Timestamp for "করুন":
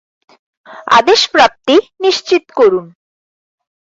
2.55-2.85